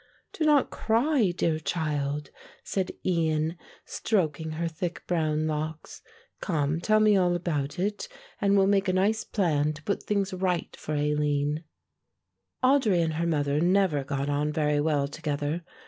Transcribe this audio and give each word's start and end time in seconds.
"Do 0.33 0.45
not 0.45 0.71
cry, 0.71 1.29
dear 1.29 1.59
child," 1.59 2.31
said 2.63 2.91
Ian, 3.05 3.55
stroking 3.85 4.53
her 4.53 4.67
thick 4.67 5.05
brown 5.05 5.45
locks. 5.45 6.01
"Come, 6.39 6.79
tell 6.81 6.99
me 6.99 7.15
all 7.15 7.35
about 7.35 7.77
it 7.77 8.07
and 8.41 8.57
we'll 8.57 8.65
make 8.65 8.87
a 8.87 8.93
nice 8.93 9.23
plan 9.23 9.73
to 9.73 9.83
put 9.83 10.01
things 10.01 10.33
right 10.33 10.75
for 10.75 10.95
Aline." 10.95 11.65
Audry 12.63 13.03
and 13.03 13.13
her 13.13 13.27
mother 13.27 13.59
never 13.61 14.03
got 14.03 14.27
on 14.27 14.51
very 14.51 14.81
well 14.81 15.07
together. 15.07 15.61